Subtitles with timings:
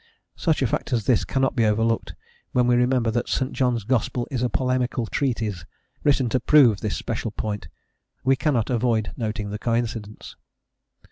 [0.35, 2.15] Such a fact as this cannot be overlooked,
[2.53, 3.53] when we remember that "St.
[3.53, 5.63] John's gospel is a polemical treatise"
[6.03, 7.67] written to prove this special point.
[8.23, 10.35] We cannot avoid noting the coincidence.